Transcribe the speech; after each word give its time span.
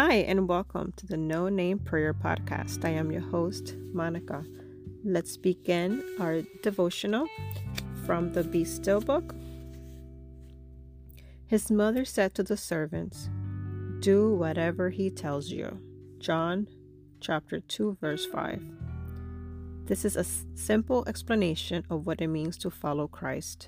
Hi, 0.00 0.18
and 0.28 0.46
welcome 0.46 0.92
to 0.94 1.06
the 1.06 1.16
No 1.16 1.48
Name 1.48 1.80
Prayer 1.80 2.14
Podcast. 2.14 2.84
I 2.84 2.90
am 2.90 3.10
your 3.10 3.20
host, 3.20 3.74
Monica. 3.92 4.44
Let's 5.02 5.36
begin 5.36 6.04
our 6.20 6.42
devotional 6.62 7.26
from 8.06 8.32
the 8.32 8.44
Be 8.44 8.64
Still 8.64 9.00
book. 9.00 9.34
His 11.48 11.68
mother 11.72 12.04
said 12.04 12.32
to 12.36 12.44
the 12.44 12.56
servants, 12.56 13.28
Do 13.98 14.32
whatever 14.34 14.90
he 14.90 15.10
tells 15.10 15.50
you. 15.50 15.80
John 16.20 16.68
chapter 17.20 17.58
2, 17.58 17.98
verse 18.00 18.24
5. 18.24 18.62
This 19.86 20.04
is 20.04 20.14
a 20.14 20.22
simple 20.54 21.02
explanation 21.08 21.84
of 21.90 22.06
what 22.06 22.20
it 22.20 22.28
means 22.28 22.56
to 22.58 22.70
follow 22.70 23.08
Christ. 23.08 23.66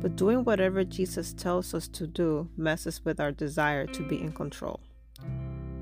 But 0.00 0.16
doing 0.16 0.42
whatever 0.42 0.84
Jesus 0.84 1.34
tells 1.34 1.74
us 1.74 1.86
to 1.88 2.06
do 2.06 2.48
messes 2.56 3.04
with 3.04 3.20
our 3.20 3.30
desire 3.30 3.84
to 3.88 4.08
be 4.08 4.18
in 4.18 4.32
control. 4.32 4.80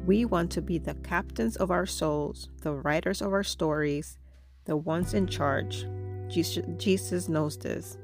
We 0.06 0.24
want 0.24 0.52
to 0.52 0.62
be 0.62 0.78
the 0.78 0.94
captains 0.94 1.56
of 1.56 1.72
our 1.72 1.84
souls, 1.84 2.48
the 2.62 2.72
writers 2.72 3.20
of 3.20 3.32
our 3.32 3.42
stories, 3.42 4.18
the 4.64 4.76
ones 4.76 5.14
in 5.14 5.26
charge. 5.26 5.84
Jesus 6.28 7.28
knows 7.28 7.58
this. 7.58 7.98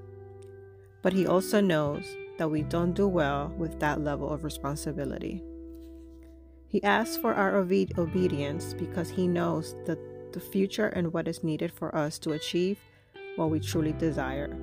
But 1.02 1.12
he 1.12 1.28
also 1.28 1.61
knows 1.61 2.05
that 2.38 2.51
we 2.51 2.62
don't 2.62 2.95
do 2.95 3.06
well 3.06 3.55
with 3.56 3.78
that 3.78 4.01
level 4.01 4.28
of 4.28 4.42
responsibility. 4.42 5.45
He 6.66 6.83
asks 6.83 7.16
for 7.16 7.34
our 7.34 7.55
obe- 7.56 7.97
obedience 7.97 8.75
because 8.75 9.09
he 9.09 9.28
knows 9.28 9.77
that 9.87 10.33
the 10.33 10.41
future 10.41 10.89
and 10.89 11.12
what 11.12 11.28
is 11.28 11.45
needed 11.45 11.70
for 11.70 11.95
us 11.95 12.19
to 12.20 12.33
achieve 12.33 12.80
what 13.37 13.50
we 13.50 13.61
truly 13.61 13.92
desire. 13.92 14.56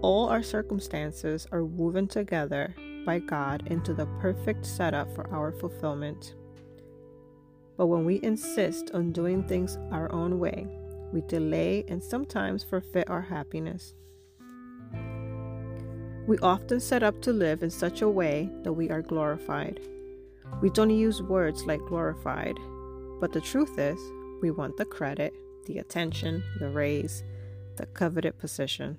All 0.00 0.30
our 0.30 0.42
circumstances 0.42 1.46
are 1.52 1.64
woven 1.64 2.06
together 2.06 2.74
by 3.04 3.18
God 3.18 3.66
into 3.66 3.94
the 3.94 4.06
perfect 4.20 4.66
setup 4.66 5.14
for 5.14 5.28
our 5.32 5.52
fulfillment. 5.52 6.34
But 7.76 7.86
when 7.86 8.04
we 8.04 8.20
insist 8.22 8.90
on 8.92 9.12
doing 9.12 9.42
things 9.44 9.78
our 9.92 10.10
own 10.12 10.38
way, 10.38 10.66
we 11.12 11.22
delay 11.22 11.84
and 11.88 12.02
sometimes 12.02 12.64
forfeit 12.64 13.08
our 13.08 13.22
happiness. 13.22 13.94
We 16.26 16.38
often 16.38 16.80
set 16.80 17.02
up 17.02 17.22
to 17.22 17.32
live 17.32 17.62
in 17.62 17.70
such 17.70 18.02
a 18.02 18.08
way 18.08 18.50
that 18.62 18.72
we 18.72 18.90
are 18.90 19.00
glorified. 19.00 19.80
We 20.60 20.70
don't 20.70 20.90
use 20.90 21.22
words 21.22 21.64
like 21.64 21.80
glorified, 21.86 22.58
but 23.20 23.32
the 23.32 23.40
truth 23.40 23.78
is, 23.78 23.98
we 24.42 24.50
want 24.50 24.76
the 24.76 24.84
credit, 24.84 25.32
the 25.66 25.78
attention, 25.78 26.42
the 26.58 26.68
raise, 26.68 27.22
the 27.76 27.86
coveted 27.86 28.38
position. 28.38 28.98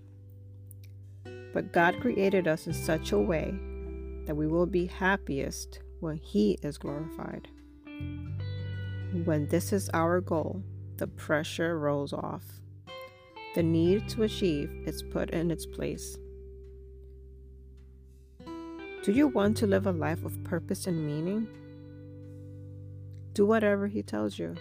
But 1.54 1.74
God 1.74 2.00
created 2.00 2.48
us 2.48 2.66
in 2.66 2.74
such 2.74 3.12
a 3.12 3.20
way 3.20 3.60
that 4.30 4.36
we 4.36 4.46
will 4.46 4.68
be 4.68 4.86
happiest 4.86 5.80
when 6.02 6.16
He 6.16 6.60
is 6.62 6.78
glorified. 6.78 7.48
When 9.26 9.48
this 9.48 9.74
is 9.74 9.90
our 9.92 10.22
goal, 10.22 10.62
the 10.98 11.08
pressure 11.08 11.80
rolls 11.80 12.14
off. 12.14 12.44
The 13.56 13.64
need 13.64 14.08
to 14.10 14.22
achieve 14.22 14.70
is 14.86 15.02
put 15.02 15.32
in 15.32 15.50
its 15.50 15.66
place. 15.66 16.20
Do 19.02 19.12
you 19.12 19.30
want 19.30 19.58
to 19.58 19.66
live 19.66 19.88
a 19.88 19.92
life 19.92 20.24
of 20.24 20.44
purpose 20.44 20.86
and 20.86 21.08
meaning? 21.08 21.48
Do 23.34 23.48
whatever 23.48 23.88
He 23.88 24.04
tells 24.04 24.38
you. 24.38 24.54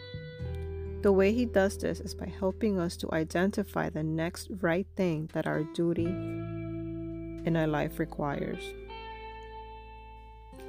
The 1.03 1.13
way 1.13 1.35
He 1.35 1.45
does 1.45 1.77
this 1.77 2.01
is 2.01 2.15
by 2.15 2.33
helping 2.41 2.81
us 2.81 2.97
to 2.97 3.13
identify 3.13 3.91
the 3.91 4.03
next 4.03 4.49
right 4.63 4.87
thing 4.97 5.29
that 5.35 5.47
our 5.47 5.63
duty 5.63 6.07
in 6.07 7.55
our 7.55 7.67
life 7.67 7.99
requires. 7.99 8.65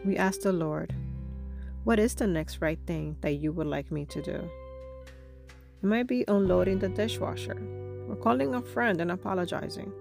We 0.05 0.15
ask 0.15 0.41
the 0.41 0.53
Lord, 0.53 0.93
What 1.83 1.99
is 1.99 2.15
the 2.15 2.27
next 2.27 2.61
right 2.61 2.79
thing 2.87 3.17
that 3.21 3.33
you 3.33 3.51
would 3.51 3.67
like 3.67 3.91
me 3.91 4.05
to 4.05 4.21
do? 4.21 4.49
It 5.81 5.85
might 5.85 6.07
be 6.07 6.23
unloading 6.27 6.79
the 6.79 6.89
dishwasher 6.89 7.57
or 8.07 8.15
calling 8.15 8.55
a 8.55 8.61
friend 8.61 9.01
and 9.01 9.11
apologizing. 9.11 9.91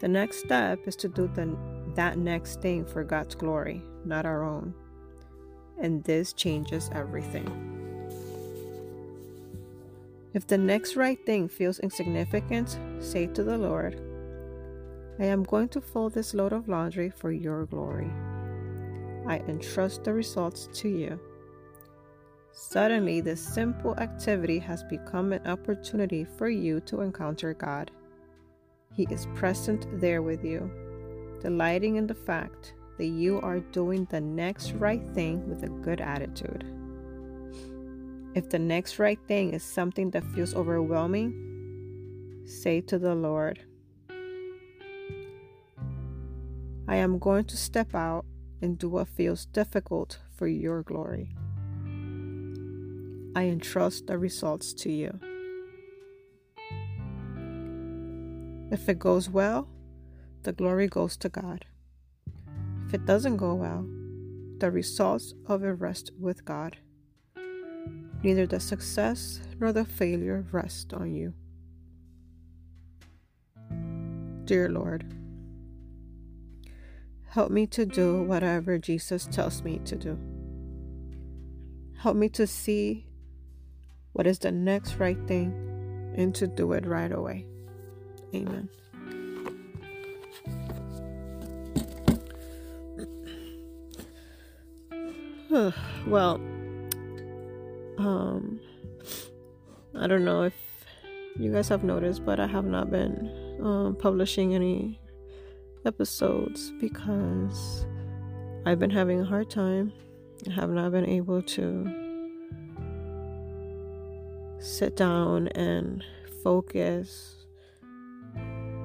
The 0.00 0.08
next 0.08 0.38
step 0.38 0.86
is 0.86 0.96
to 0.96 1.08
do 1.08 1.28
the, 1.34 1.56
that 1.94 2.18
next 2.18 2.60
thing 2.60 2.84
for 2.84 3.04
God's 3.04 3.34
glory, 3.34 3.82
not 4.04 4.26
our 4.26 4.44
own. 4.44 4.74
And 5.80 6.04
this 6.04 6.32
changes 6.32 6.88
everything. 6.94 7.48
If 10.32 10.46
the 10.46 10.58
next 10.58 10.94
right 10.94 11.18
thing 11.26 11.48
feels 11.48 11.80
insignificant, 11.80 12.78
say 13.00 13.26
to 13.26 13.42
the 13.42 13.58
Lord, 13.58 14.00
I 15.18 15.24
am 15.24 15.42
going 15.42 15.68
to 15.70 15.80
fold 15.80 16.14
this 16.14 16.32
load 16.32 16.52
of 16.52 16.68
laundry 16.68 17.10
for 17.10 17.32
your 17.32 17.66
glory. 17.66 18.10
I 19.26 19.38
entrust 19.48 20.04
the 20.04 20.12
results 20.12 20.68
to 20.74 20.88
you. 20.88 21.20
Suddenly, 22.52 23.20
this 23.20 23.40
simple 23.40 23.96
activity 23.98 24.58
has 24.58 24.82
become 24.84 25.32
an 25.32 25.46
opportunity 25.46 26.24
for 26.24 26.48
you 26.48 26.80
to 26.80 27.00
encounter 27.00 27.54
God. 27.54 27.90
He 28.92 29.06
is 29.10 29.26
present 29.34 29.86
there 30.00 30.20
with 30.22 30.44
you, 30.44 30.70
delighting 31.40 31.96
in 31.96 32.06
the 32.06 32.14
fact 32.14 32.74
that 32.98 33.06
you 33.06 33.40
are 33.40 33.60
doing 33.60 34.06
the 34.10 34.20
next 34.20 34.72
right 34.72 35.02
thing 35.14 35.48
with 35.48 35.62
a 35.62 35.68
good 35.68 36.00
attitude. 36.00 36.64
If 38.34 38.50
the 38.50 38.58
next 38.58 38.98
right 38.98 39.18
thing 39.26 39.54
is 39.54 39.62
something 39.62 40.10
that 40.10 40.24
feels 40.34 40.54
overwhelming, 40.54 42.44
say 42.44 42.80
to 42.82 42.98
the 42.98 43.14
Lord, 43.14 43.60
I 46.86 46.96
am 46.96 47.18
going 47.18 47.44
to 47.44 47.56
step 47.56 47.94
out 47.94 48.24
and 48.62 48.78
do 48.78 48.88
what 48.88 49.08
feels 49.08 49.46
difficult 49.46 50.18
for 50.36 50.46
your 50.46 50.82
glory. 50.82 51.34
I 53.34 53.44
entrust 53.44 54.06
the 54.06 54.18
results 54.18 54.72
to 54.74 54.90
you. 54.90 55.18
If 58.70 58.88
it 58.88 58.98
goes 58.98 59.28
well, 59.28 59.68
the 60.42 60.52
glory 60.52 60.88
goes 60.88 61.16
to 61.18 61.28
God. 61.28 61.64
If 62.86 62.94
it 62.94 63.06
doesn't 63.06 63.36
go 63.36 63.54
well, 63.54 63.86
the 64.58 64.70
results 64.70 65.34
of 65.46 65.64
it 65.64 65.70
rest 65.70 66.10
with 66.18 66.44
God. 66.44 66.76
Neither 68.22 68.46
the 68.46 68.60
success 68.60 69.40
nor 69.58 69.72
the 69.72 69.84
failure 69.84 70.44
rest 70.52 70.92
on 70.92 71.14
you. 71.14 71.34
Dear 74.44 74.68
Lord, 74.68 75.19
help 77.30 77.50
me 77.50 77.64
to 77.64 77.86
do 77.86 78.22
whatever 78.24 78.76
Jesus 78.76 79.26
tells 79.26 79.62
me 79.62 79.80
to 79.84 79.96
do. 79.96 80.18
Help 81.96 82.16
me 82.16 82.28
to 82.30 82.46
see 82.46 83.06
what 84.12 84.26
is 84.26 84.40
the 84.40 84.50
next 84.50 84.96
right 84.96 85.18
thing 85.28 85.54
and 86.16 86.34
to 86.34 86.48
do 86.48 86.72
it 86.72 86.84
right 86.84 87.12
away. 87.12 87.46
Amen. 88.34 88.68
well, 96.06 96.34
um, 97.98 98.60
I 99.96 100.06
don't 100.08 100.24
know 100.24 100.42
if 100.42 100.54
you 101.38 101.52
guys 101.52 101.68
have 101.68 101.84
noticed, 101.84 102.24
but 102.24 102.40
I 102.40 102.48
have 102.48 102.64
not 102.64 102.90
been 102.90 103.58
um, 103.62 103.96
publishing 103.96 104.54
any 104.54 105.00
episodes 105.84 106.72
because 106.80 107.86
I've 108.66 108.78
been 108.78 108.90
having 108.90 109.20
a 109.20 109.24
hard 109.24 109.50
time. 109.50 109.92
I 110.46 110.52
have 110.52 110.70
not 110.70 110.92
been 110.92 111.06
able 111.06 111.42
to 111.42 112.10
sit 114.58 114.96
down 114.96 115.48
and 115.48 116.04
focus 116.42 117.46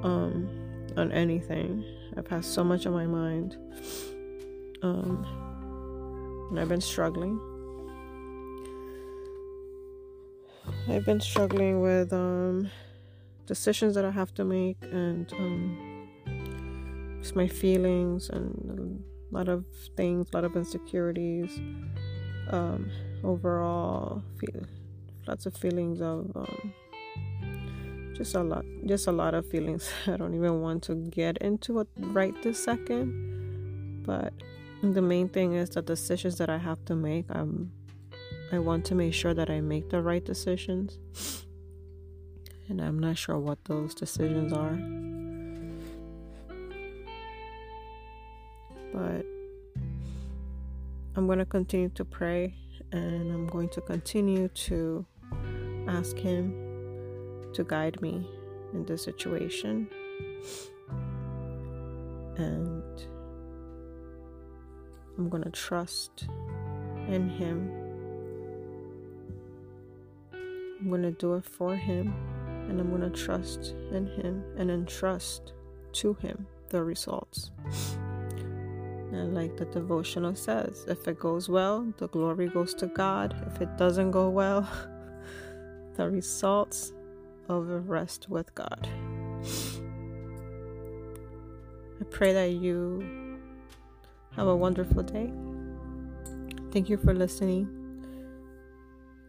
um, 0.04 0.50
on 0.98 1.12
anything. 1.12 1.84
I've 2.18 2.28
had 2.28 2.46
so 2.46 2.64
much 2.64 2.86
on 2.86 2.94
my 2.94 3.06
mind. 3.06 3.58
Um, 4.82 5.26
and 6.50 6.60
I've 6.60 6.70
been 6.70 6.82
struggling. 6.82 7.40
I've 10.88 11.06
been 11.06 11.22
struggling 11.22 11.82
with 11.82 12.14
um, 12.14 12.70
decisions 13.46 13.96
that 13.96 14.06
I 14.06 14.12
have 14.12 14.34
to 14.36 14.46
make 14.46 14.78
and 14.84 15.32
um, 15.34 15.85
just 17.26 17.36
my 17.36 17.48
feelings 17.48 18.30
and 18.30 19.04
a 19.32 19.36
lot 19.36 19.48
of 19.48 19.66
things, 19.98 20.28
a 20.32 20.38
lot 20.38 20.46
of 20.46 20.56
insecurities. 20.56 21.60
Um, 22.52 22.92
overall, 23.24 24.22
feel, 24.38 24.62
lots 25.26 25.48
of 25.48 25.58
feelings 25.58 26.02
of 26.02 26.32
um, 26.36 26.74
just 28.14 28.36
a 28.36 28.44
lot, 28.44 28.64
just 28.86 29.08
a 29.08 29.12
lot 29.12 29.34
of 29.34 29.50
feelings. 29.50 29.92
I 30.08 30.18
don't 30.18 30.36
even 30.36 30.62
want 30.62 30.84
to 30.84 30.94
get 30.94 31.38
into 31.38 31.80
it 31.80 31.88
right 31.98 32.36
this 32.44 32.64
second. 32.64 34.04
But 34.06 34.32
the 34.84 35.02
main 35.02 35.28
thing 35.28 35.54
is 35.54 35.72
the 35.72 35.82
decisions 35.82 36.38
that 36.38 36.52
I 36.52 36.60
have 36.60 36.86
to 36.86 36.96
make. 36.96 37.26
I'm, 37.30 37.72
I 38.52 38.60
want 38.60 38.86
to 38.86 38.94
make 38.94 39.16
sure 39.16 39.34
that 39.34 39.50
I 39.50 39.62
make 39.62 39.90
the 39.90 40.00
right 40.00 40.24
decisions, 40.24 41.00
and 42.70 42.80
I'm 42.80 43.00
not 43.00 43.18
sure 43.18 43.40
what 43.40 43.66
those 43.66 43.96
decisions 43.96 44.54
are. 44.54 44.78
But 48.96 49.26
I'm 51.18 51.28
going 51.28 51.40
to 51.40 51.46
continue 51.46 51.90
to 51.90 52.06
pray 52.06 52.56
and 52.94 53.30
I'm 53.30 53.46
going 53.46 53.68
to 53.70 53.82
continue 53.82 54.48
to 54.48 55.06
ask 55.86 56.16
Him 56.16 56.54
to 57.52 57.66
guide 57.66 58.02
me 58.02 58.26
in 58.74 58.86
this 58.86 59.04
situation. 59.04 59.90
And 62.38 63.06
I'm 65.18 65.28
going 65.28 65.44
to 65.44 65.52
trust 65.52 66.30
in 67.10 67.28
Him. 67.28 67.70
I'm 70.80 70.90
going 70.90 71.02
to 71.02 71.12
do 71.12 71.34
it 71.34 71.44
for 71.44 71.76
Him. 71.76 72.14
And 72.70 72.80
I'm 72.80 72.90
going 72.90 73.02
to 73.02 73.26
trust 73.26 73.76
in 73.92 74.08
Him 74.08 74.42
and 74.58 74.72
entrust 74.72 75.52
to 75.94 76.14
Him 76.14 76.48
the 76.70 76.82
results. 76.82 77.52
And 79.16 79.34
like 79.34 79.56
the 79.56 79.64
devotional 79.66 80.36
says, 80.36 80.86
if 80.90 81.08
it 81.08 81.18
goes 81.18 81.48
well, 81.48 81.88
the 81.98 82.10
glory 82.10 82.50
goes 82.50 82.74
to 82.76 82.88
God. 82.88 83.34
If 83.48 83.62
it 83.62 83.78
doesn't 83.78 84.12
go 84.12 84.30
well, 84.30 84.70
the 85.96 86.10
results 86.10 86.92
of 87.48 87.68
the 87.68 87.80
rest 87.80 88.28
with 88.30 88.54
God. 88.56 88.90
I 92.02 92.04
pray 92.10 92.34
that 92.34 92.52
you 92.52 93.40
have 94.36 94.48
a 94.48 94.56
wonderful 94.56 95.02
day. 95.02 95.32
Thank 96.72 96.90
you 96.90 96.98
for 96.98 97.14
listening. 97.14 97.70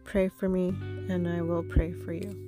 Pray 0.03 0.27
for 0.27 0.49
me, 0.49 0.69
and 1.07 1.29
I 1.29 1.41
will 1.41 1.63
pray 1.63 1.93
for 1.93 2.11
you. 2.11 2.46